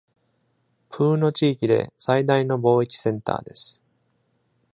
[0.89, 3.79] プーノ地域で最大の貿易センターです。